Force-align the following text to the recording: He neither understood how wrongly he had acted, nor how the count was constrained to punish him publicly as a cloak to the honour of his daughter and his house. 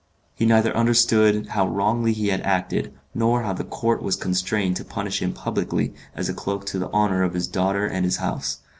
He 0.33 0.47
neither 0.47 0.75
understood 0.75 1.49
how 1.49 1.67
wrongly 1.67 2.11
he 2.11 2.29
had 2.29 2.41
acted, 2.41 2.91
nor 3.13 3.43
how 3.43 3.53
the 3.53 3.63
count 3.63 4.01
was 4.01 4.15
constrained 4.15 4.75
to 4.77 4.83
punish 4.83 5.21
him 5.21 5.31
publicly 5.31 5.93
as 6.15 6.27
a 6.27 6.33
cloak 6.33 6.65
to 6.73 6.79
the 6.79 6.89
honour 6.89 7.21
of 7.21 7.35
his 7.35 7.45
daughter 7.47 7.85
and 7.85 8.03
his 8.03 8.17
house. 8.17 8.61